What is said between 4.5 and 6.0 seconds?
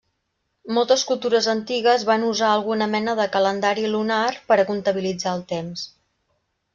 a comptabilitzar el temps.